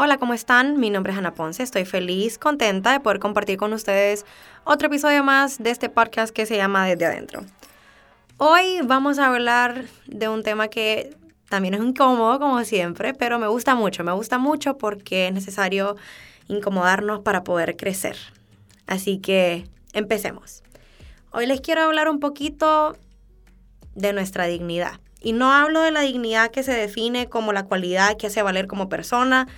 [0.00, 0.78] Hola, ¿cómo están?
[0.78, 1.60] Mi nombre es Ana Ponce.
[1.60, 4.24] Estoy feliz, contenta de poder compartir con ustedes
[4.62, 7.44] otro episodio más de este podcast que se llama Desde Adentro.
[8.36, 11.16] Hoy vamos a hablar de un tema que
[11.48, 14.04] también es incómodo, como siempre, pero me gusta mucho.
[14.04, 15.96] Me gusta mucho porque es necesario
[16.46, 18.16] incomodarnos para poder crecer.
[18.86, 20.62] Así que empecemos.
[21.32, 22.96] Hoy les quiero hablar un poquito
[23.96, 25.00] de nuestra dignidad.
[25.20, 28.68] Y no hablo de la dignidad que se define como la cualidad que hace valer
[28.68, 29.48] como persona,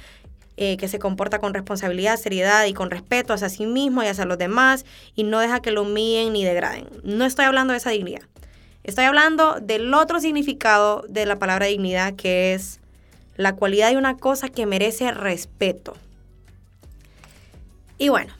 [0.56, 4.24] eh, que se comporta con responsabilidad, seriedad y con respeto hacia sí mismo y hacia
[4.24, 6.88] los demás y no deja que lo humillen ni degraden.
[7.02, 8.22] No estoy hablando de esa dignidad.
[8.82, 12.80] Estoy hablando del otro significado de la palabra dignidad que es
[13.36, 15.94] la cualidad de una cosa que merece respeto.
[17.96, 18.34] Y bueno,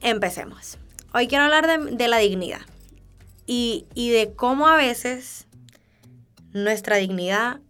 [0.00, 0.78] empecemos.
[1.12, 2.60] Hoy quiero hablar de, la dignidad
[3.46, 5.46] y, y de cómo a veces
[6.52, 7.60] nuestra dignidad,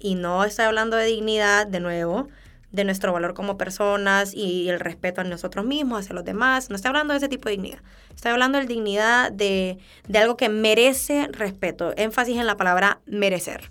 [0.00, 2.28] y no estoy hablando de dignidad de nuevo,
[2.72, 6.70] de nuestro valor como personas y el respeto a nosotros mismos, hacia los demás.
[6.70, 7.80] No estoy hablando de ese tipo de dignidad.
[8.14, 9.78] Estoy hablando de dignidad de,
[10.08, 11.92] de algo que merece respeto.
[11.96, 13.70] Énfasis en la palabra merecer.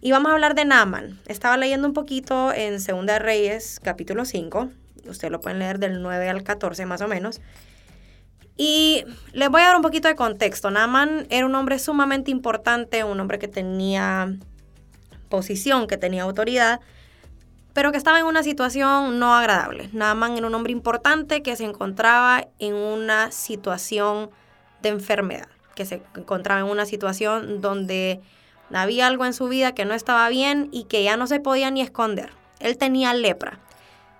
[0.00, 1.18] Y vamos a hablar de Naaman.
[1.26, 4.70] Estaba leyendo un poquito en Segunda Reyes, capítulo 5.
[5.08, 7.40] Ustedes lo pueden leer del 9 al 14 más o menos.
[8.56, 10.70] Y les voy a dar un poquito de contexto.
[10.70, 14.36] Naaman era un hombre sumamente importante, un hombre que tenía
[15.28, 16.80] posición, que tenía autoridad
[17.78, 19.88] pero que estaba en una situación no agradable.
[19.92, 24.30] Naaman era un hombre importante que se encontraba en una situación
[24.82, 28.20] de enfermedad, que se encontraba en una situación donde
[28.74, 31.70] había algo en su vida que no estaba bien y que ya no se podía
[31.70, 32.32] ni esconder.
[32.58, 33.60] Él tenía lepra.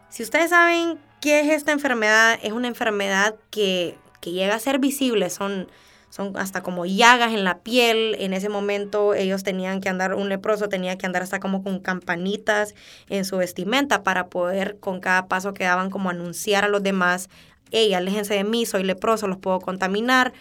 [0.09, 4.79] Si ustedes saben qué es esta enfermedad, es una enfermedad que, que llega a ser
[4.79, 5.69] visible, son
[6.11, 8.17] son hasta como llagas en la piel.
[8.19, 11.81] En ese momento ellos tenían que andar, un leproso tenía que andar hasta como con
[11.81, 12.75] campanitas
[13.09, 17.29] en su vestimenta para poder con cada paso que daban como anunciar a los demás,
[17.71, 20.33] hey, aléjense de mí, soy leproso, los puedo contaminar,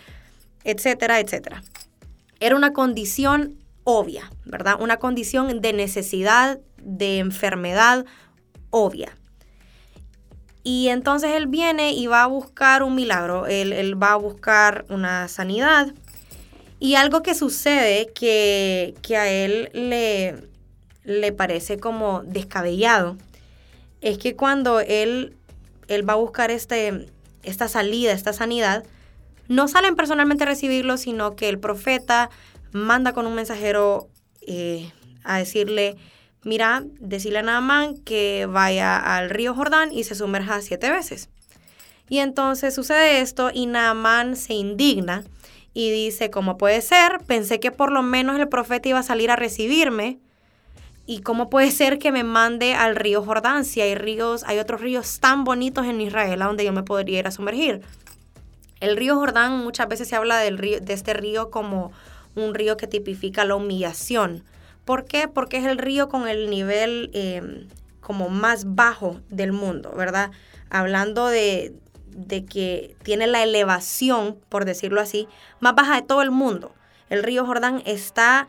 [0.63, 1.63] etcétera, etcétera.
[2.39, 4.77] Era una condición obvia, ¿verdad?
[4.79, 8.05] Una condición de necesidad, de enfermedad
[8.69, 9.17] obvia.
[10.67, 15.29] Y entonces él viene y va a buscar un milagro, él, va a buscar una
[15.29, 15.93] sanidad.
[16.77, 20.49] Y algo que sucede que, a él le,
[21.05, 23.15] le parece como descabellado
[24.01, 25.37] es que cuando él,
[25.87, 27.07] él va a buscar este,
[27.43, 28.83] esta salida, esta sanidad,
[29.47, 32.29] no salen personalmente a recibirlo, sino que el profeta
[32.73, 34.09] manda con un mensajero
[34.45, 34.91] eh,
[35.23, 35.95] a decirle,
[36.43, 41.29] mira, decirle a Naaman que vaya al río Jordán y se sumerja siete veces.
[42.09, 45.23] Y entonces sucede esto y Naamán se indigna
[45.73, 47.19] y dice, ¿cómo puede ser?
[47.27, 50.19] Pensé que por lo menos el profeta iba a salir a recibirme.
[51.05, 54.81] ¿Y cómo puede ser que me mande al río Jordán si hay ríos, hay otros
[54.81, 57.81] ríos tan bonitos en Israel a donde yo me podría ir a sumergir?
[58.79, 61.91] El río Jordán muchas veces se habla del río, de este río como
[62.35, 64.43] un río que tipifica la humillación
[64.87, 65.27] ¿Por qué?
[65.27, 67.67] Porque es el río con el nivel em,
[67.99, 70.31] como más bajo del mundo, ¿verdad?
[70.69, 71.75] Hablando de,
[72.49, 75.27] que tiene la elevación, por decirlo así,
[75.59, 76.73] más baja de todo el mundo.
[77.09, 78.47] El río Jordán está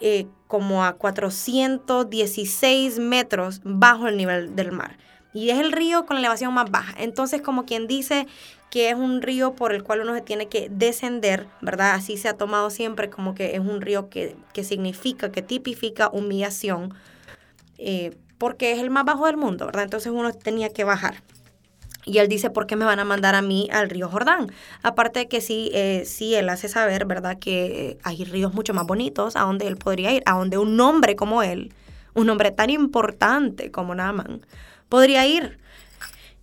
[0.00, 4.98] eh, como a 416 metros bajo el nivel del mar.
[5.32, 6.94] Y es el río con la elevación más baja.
[6.98, 8.26] Entonces, como quien dice
[8.70, 11.94] que es un río por el cual uno se tiene que descender, ¿verdad?
[11.94, 16.94] Así se ha tomado siempre como que es un río que, significa, que tipifica humillación,
[17.78, 19.84] eh, porque es el más bajo del mundo, ¿verdad?
[19.84, 21.22] Entonces uno tenía que bajar.
[22.06, 24.50] Y él dice, ¿por qué me van a mandar a mí al río Jordán?
[24.82, 27.38] Aparte de que sí, eh, sí, él hace saber, ¿verdad?
[27.38, 31.14] Que hay ríos mucho más bonitos a donde él podría ir, a donde un hombre
[31.14, 31.74] como él,
[32.14, 34.40] un hombre tan importante como Naaman,
[34.90, 35.58] podría ir.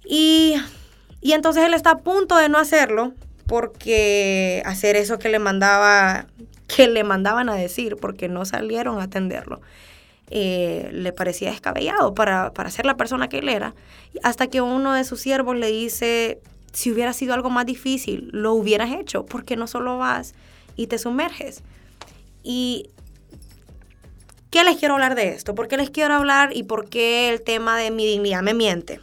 [0.04, 0.56] Y
[1.22, 3.14] y entonces él está a punto de no hacerlo
[3.48, 6.28] porque hacer eso que le mandaba,
[6.68, 9.62] que le mandaban a decir, porque no salieron a atenderlo.
[10.30, 13.74] Eh, le parecía descabellado para, para ser la persona que él era.
[14.24, 16.42] Hasta que uno de sus siervos le dice,
[16.74, 20.36] si hubiera sido algo más difícil, lo hubieras hecho, porque no solo vas
[20.76, 21.64] y te sumerges.
[22.44, 22.90] Y
[24.50, 25.56] ¿qué les quiero hablar de esto?
[25.56, 29.00] ¿Por qué les quiero hablar y por qué el tema de mi dignidad me miente?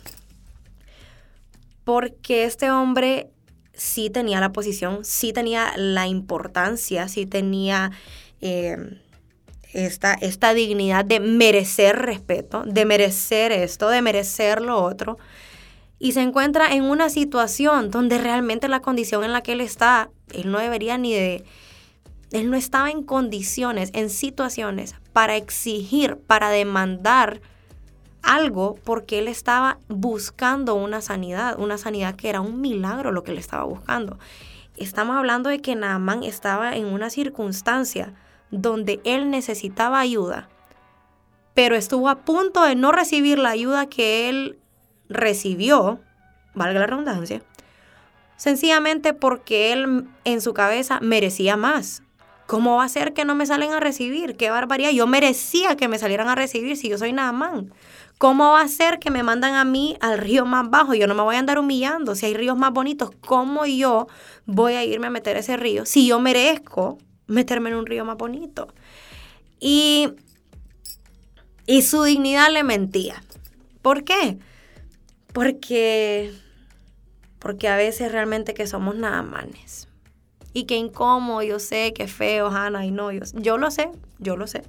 [1.85, 3.31] porque este hombre
[3.75, 7.93] sí tenía la posición, sí tenía la importancia, sí tenía
[8.41, 8.99] em,
[9.73, 15.19] esta, esta dignidad de merecer respeto, de merecer esto, de merecer lo otro.
[15.99, 20.11] Y se encuentra en una situación donde realmente la condición en la que él está,
[20.33, 21.45] él no debería ni de...
[22.33, 27.41] Él no estaba en condiciones, en situaciones para exigir, para demandar
[28.21, 33.31] algo porque él estaba buscando una sanidad, una sanidad que era un milagro lo que
[33.31, 34.19] él estaba buscando.
[34.77, 38.13] Estamos hablando de que Naamán estaba en una circunstancia
[38.51, 40.49] donde él necesitaba ayuda,
[41.55, 44.59] pero estuvo a punto de no recibir la ayuda que él
[45.09, 46.01] recibió,
[46.55, 47.41] valga la redundancia,
[48.37, 52.04] sencillamente porque él en su cabeza merecía más.
[52.47, 54.37] ¿Cómo va a ser que no me salen a recibir?
[54.37, 54.91] ¡Qué barbaridad!
[54.91, 57.73] Yo merecía que me salieran a recibir si yo soy Naamán.
[58.19, 60.95] ¿Cómo va a ser que me mandan a mí al río más bajo?
[60.95, 62.15] Yo no me voy a andar humillando.
[62.15, 64.09] Si hay ríos más bonitos, ¿cómo yo
[64.47, 68.17] voy a irme a meter ese río si yo merezco meterme en un río más
[68.17, 68.69] bonito?
[69.59, 70.11] Y,
[71.67, 73.23] y su dignidad le mentía.
[73.83, 74.39] ¿Por qué?
[75.33, 76.33] Porque,
[77.39, 79.89] porque a veces realmente que somos nada manes.
[80.55, 84.37] Y qué incómodo, yo sé, qué feo, Ana, y no, yo, yo lo sé, yo
[84.37, 84.63] lo sé.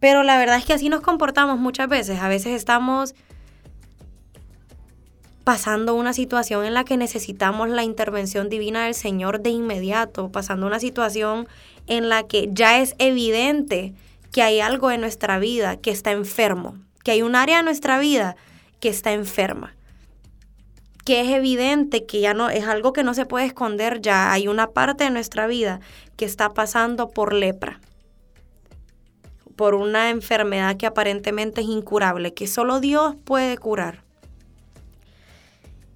[0.00, 2.18] Pero la verdad es que así nos comportamos muchas veces.
[2.18, 3.14] A veces estamos
[5.46, 10.66] pasando una situación en la que necesitamos la intervención divina del Señor de inmediato, pasando
[10.66, 11.46] una situación
[11.86, 13.94] en la que ya es evidente
[14.32, 18.00] que hay algo en nuestra vida que está enfermo, que hay un área de nuestra
[18.00, 18.34] vida
[18.80, 19.76] que está enferma,
[21.06, 24.48] que es evidente que ya no es algo que no se puede esconder, ya hay
[24.48, 25.80] una parte de nuestra vida
[26.16, 27.80] que está pasando por lepra
[29.56, 34.04] por una enfermedad que aparentemente es incurable, que solo Dios puede curar.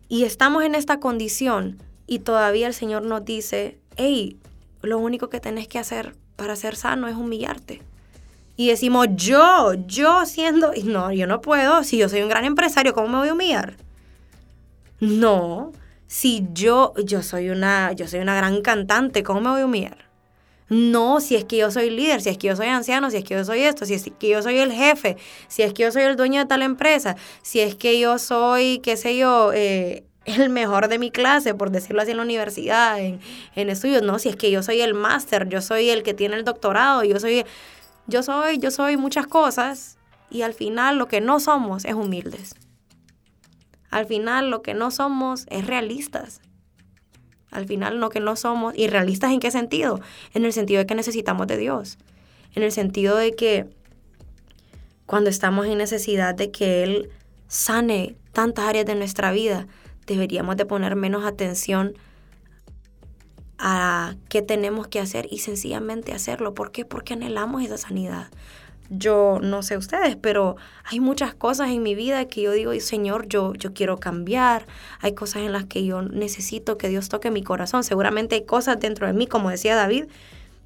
[0.09, 4.39] Y estamos en esta condición y todavía el Señor nos dice, hey,
[4.83, 7.83] lo único que tenés que hacer para ser sano es humillarte.
[8.57, 12.95] Y decimos, yo, yo siendo, no, yo no puedo, si yo soy un gran empresario,
[12.95, 13.77] ¿cómo me voy a humillar?
[15.01, 15.73] No,
[16.07, 20.11] si yo, yo soy una, yo soy una gran cantante, ¿cómo me voy a humillar?
[20.69, 23.25] No, si es que yo soy líder, si es que yo soy anciano, si es
[23.25, 25.17] que yo soy esto, si es que yo soy el jefe,
[25.49, 28.79] si es que yo soy el dueño de tal empresa, si es que yo soy,
[28.81, 33.01] qué sé yo, eh, el mejor de mi clase, por decirlo así, en la universidad,
[33.01, 33.21] en,
[33.57, 36.37] en estudios, no, si es que yo soy el máster, yo soy el que tiene
[36.37, 37.45] el doctorado, yo soy,
[38.07, 39.99] yo soy, yo soy muchas cosas
[40.31, 42.60] y al final lo que no somos es humildes.
[43.91, 46.41] Al final lo que no somos es realistas.
[47.51, 48.75] Al final no que no somos.
[48.77, 50.01] ¿Y realistas en qué sentido?
[50.35, 51.99] En el sentido de que necesitamos de Dios.
[52.55, 53.67] En el sentido de que
[55.07, 57.11] cuando estamos en necesidad de que Él
[57.49, 59.67] sane tantas áreas de nuestra vida,
[60.07, 61.95] deberíamos de poner menos atención
[63.59, 66.55] a qué tenemos que hacer y sencillamente hacerlo.
[66.55, 66.85] ¿Por qué?
[66.85, 68.31] Porque anhelamos esa sanidad
[68.91, 73.29] yo no sé ustedes, pero hay muchas cosas en mi vida que yo digo, Señor,
[73.29, 74.67] yo, yo quiero cambiar.
[75.01, 77.85] Hay cosas en las que yo necesito que Dios toque mi corazón.
[77.85, 80.07] Seguramente hay cosas dentro de mí, como decía David,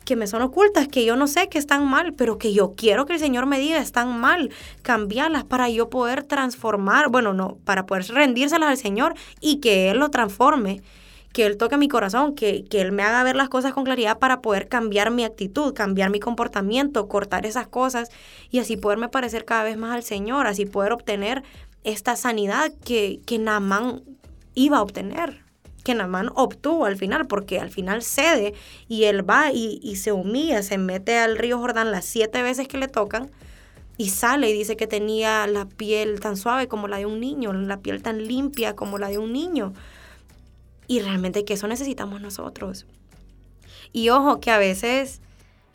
[0.06, 3.06] que me son ocultas, que yo no sé que están mal, pero que yo quiero
[3.06, 4.50] que el Señor me diga están mal,
[4.82, 9.98] cambiarlas para yo poder transformar, bueno, no, para poder rendírselas al Señor y que Él
[9.98, 10.82] lo transforme
[11.34, 14.40] que Él toque mi corazón, que, Él me haga ver las cosas con claridad para
[14.40, 18.08] poder cambiar mi actitud, cambiar mi comportamiento, cortar esas cosas
[18.50, 21.42] y así poderme parecer cada vez más al Señor, así poder obtener
[21.82, 24.02] esta sanidad que, que Naamán
[24.54, 25.42] iba a obtener,
[25.82, 28.54] que Naamán obtuvo al final, porque al final cede
[28.86, 32.69] y él va y, y se humilla, se mete al río Jordán las siete veces
[32.69, 33.28] que le tocan
[33.96, 37.53] y sale y dice que tenía la piel tan suave como la de un niño,
[37.53, 39.72] la piel tan limpia como la de un niño.
[40.86, 42.86] Y realmente que eso necesitamos nosotros.
[43.93, 45.20] Y ojo, que a veces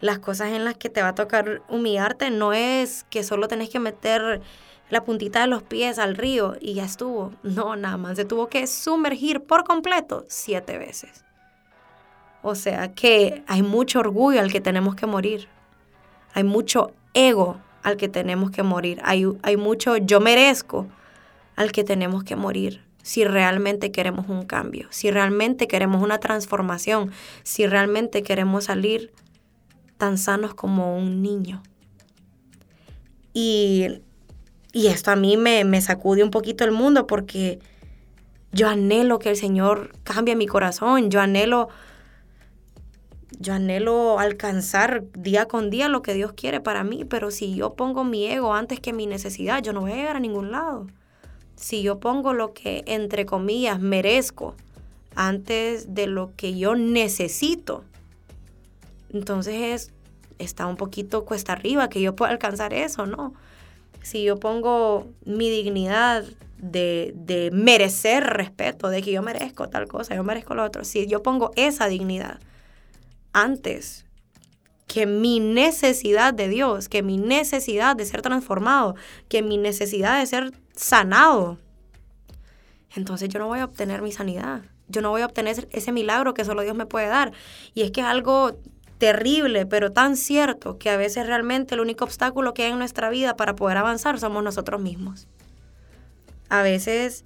[0.01, 3.69] las cosas en las que te va a tocar humillarte no es que solo tenés
[3.69, 4.41] que meter
[4.89, 7.33] la puntita de los pies al río y ya estuvo.
[7.43, 11.23] No, nada más se tuvo que sumergir por completo siete veces.
[12.41, 15.47] O sea que hay mucho orgullo al que tenemos que morir.
[16.33, 19.01] Hay mucho ego al que tenemos que morir.
[19.03, 20.87] Hay, hay mucho yo merezco
[21.55, 27.09] al que tenemos que morir si realmente queremos un cambio, si realmente queremos una transformación,
[27.41, 29.11] si realmente queremos salir
[29.97, 31.63] tan sanos como un niño.
[33.33, 34.03] Y,
[34.73, 37.57] y esto a mí me, me sacude un poquito el mundo porque
[38.51, 41.69] yo anhelo que el Señor cambie mi corazón, yo anhelo
[43.39, 47.73] yo anhelo alcanzar día con día lo que Dios quiere para mí, pero si yo
[47.73, 50.85] pongo mi ego antes que mi necesidad, yo no voy a llegar a ningún lado
[51.59, 54.55] si yo pongo lo que, entre comillas, merezco
[55.15, 57.83] antes de lo que yo necesito,
[59.11, 59.91] entonces es,
[60.37, 63.33] está un poquito cuesta arriba que yo pueda alcanzar eso, ¿no?
[64.01, 66.23] Si yo pongo mi dignidad
[66.57, 71.07] de, de merecer respeto, de que yo merezco tal cosa, yo merezco lo otro, si
[71.07, 72.39] yo pongo esa dignidad
[73.33, 74.05] antes
[74.89, 78.95] que mi necesidad de Dios, que mi necesidad de ser transformado,
[79.29, 81.59] que mi necesidad de ser sanado,
[82.95, 84.63] entonces yo no voy a obtener mi sanidad.
[84.87, 87.33] Yo no voy a obtener ese milagro que solo Dios me puede dar.
[87.75, 88.59] Y es que es algo
[88.97, 93.11] terrible, pero tan cierto que a veces realmente el único obstáculo que hay en nuestra
[93.11, 95.27] vida para poder avanzar somos nosotros mismos.
[96.49, 97.25] A veces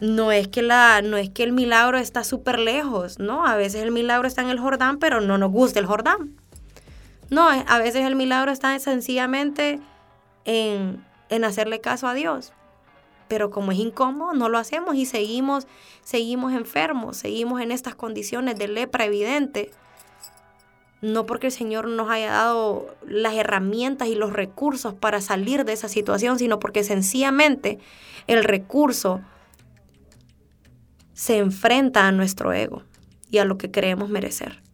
[0.00, 3.82] no es que la no es que el milagro está súper lejos, no, a veces
[3.82, 6.34] el milagro está en el Jordán, pero no nos gusta el Jordán.
[7.30, 9.80] No, a veces el milagro está sencillamente
[10.44, 12.52] en, en hacerle caso a Dios
[13.28, 15.66] pero como es incómodo, no lo hacemos y seguimos,
[16.02, 19.70] seguimos enfermos, seguimos en estas condiciones de lepra evidente.
[21.02, 25.72] No porque el Señor nos haya dado las herramientas y los recursos para salir de
[25.72, 27.78] esa situación, sino porque sencillamente
[28.26, 29.20] el recurso
[31.12, 32.82] se enfrenta a nuestro ego
[33.30, 34.65] y a lo que creemos merecer.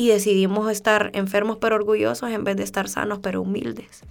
[0.00, 4.02] Y decidimos estar enfermos pero orgullosos en vez de estar sanos pero humildes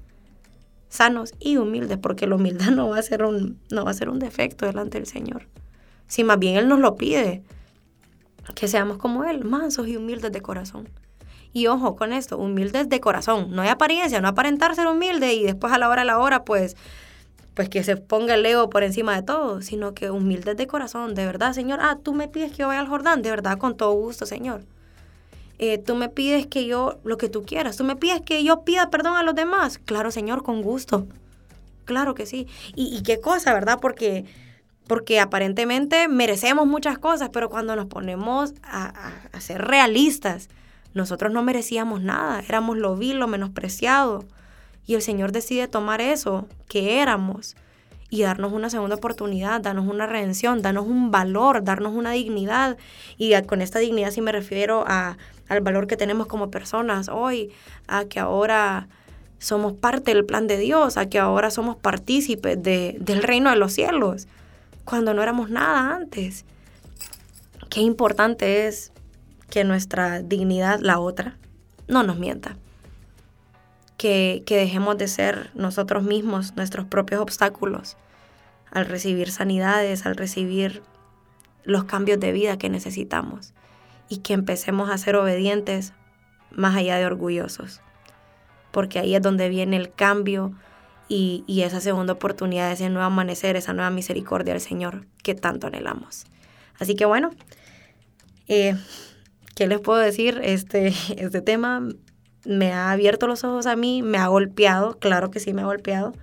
[0.90, 4.10] sanos y humildes, porque la humildad no va a ser un, no va a ser
[4.10, 5.48] un defecto delante del Señor.
[6.08, 7.44] Si más bien Él nos lo pide,
[8.56, 10.90] que seamos como Él, mansos y humildes de corazón.
[11.54, 15.44] Y ojo con esto, humildes de corazón, no hay apariencia, no aparentar ser humilde y
[15.44, 16.76] después a la hora a la hora, pues,
[17.54, 21.16] pues que se ponga el ego por encima de todo, sino que humildes de corazón,
[21.16, 23.78] de verdad, Señor, ah, tú me pides que yo vaya al Jordán, de verdad, con
[23.78, 24.64] todo gusto, Señor.
[25.62, 28.64] Eh, tú me pides que yo, lo que tú quieras, tú me pides que yo
[28.64, 29.78] pida perdón a los demás.
[29.78, 31.06] Claro, Señor, con gusto.
[31.84, 32.48] Claro que sí.
[32.76, 33.80] Y, qué cosa, ¿verdad?
[33.82, 34.26] Porque,
[34.88, 40.50] porque aparentemente merecemos muchas cosas, pero cuando nos ponemos a, a ser realistas,
[40.94, 44.24] nosotros no merecíamos nada, éramos lo vil, lo menospreciado.
[44.86, 47.56] Y el Señor decide tomar eso que éramos
[48.10, 52.78] y darnos una segunda oportunidad, darnos una redención, darnos un valor, darnos una dignidad.
[53.18, 55.18] Y con esta dignidad sí me refiero a
[55.50, 57.52] al valor que tenemos como personas hoy,
[57.88, 58.88] a que ahora
[59.40, 63.56] somos parte del plan de Dios, a que ahora somos partícipes de, del reino de
[63.56, 64.28] los cielos,
[64.86, 66.46] cuando no éramos nada antes.
[67.70, 68.92] Qué importante es
[69.50, 71.38] que nuestra dignidad, la otra,
[71.88, 72.58] no nos mienta.
[74.00, 77.98] Que, que dejemos de ser nosotros mismos nuestros propios obstáculos
[78.72, 80.82] al recibir sanidades, al recibir
[81.64, 83.54] los cambios de vida que necesitamos
[84.08, 85.94] y que empecemos a ser obedientes
[86.52, 87.82] más allá de orgullosos.
[88.72, 90.54] Porque ahí es donde viene el cambio
[91.08, 96.26] y, esa segunda oportunidad, ese nuevo amanecer, esa nueva misericordia del Señor que tanto anhelamos.
[96.80, 97.32] Así que bueno,
[98.48, 98.76] eh,
[99.56, 100.40] ¿qué les puedo decir?
[100.44, 100.88] Este,
[101.18, 101.88] este tema
[102.46, 105.66] me ha abierto los ojos a mí, me ha golpeado, claro que sí me ha
[105.66, 106.14] golpeado,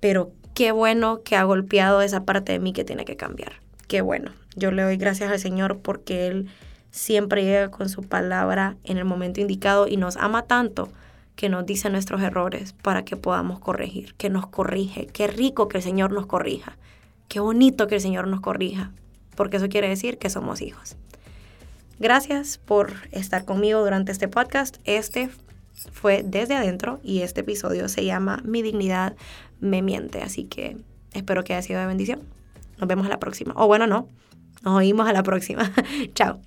[0.00, 3.52] pero qué bueno que ha golpeado esa parte de mí que tiene que cambiar.
[3.86, 4.32] Qué bueno.
[4.56, 6.48] Yo le doy gracias al Señor porque Él
[6.90, 10.88] siempre llega con su palabra en el momento indicado y nos ama tanto
[11.36, 15.06] que nos dice nuestros errores para que podamos corregir, que nos corrige.
[15.06, 16.76] Qué rico que el Señor nos corrija.
[17.28, 18.90] Qué bonito que el Señor nos corrija,
[19.36, 20.96] porque eso quiere decir que somos hijos.
[21.98, 24.76] Gracias por estar conmigo durante este podcast.
[24.84, 25.30] Este
[25.92, 29.16] fue desde adentro y este episodio se llama Mi dignidad
[29.60, 30.76] me miente, así que
[31.12, 32.20] espero que haya sido de bendición.
[32.78, 33.52] Nos vemos a la próxima.
[33.56, 34.08] O bueno, no,
[34.62, 35.72] nos oímos a la próxima.
[36.14, 36.40] Chao.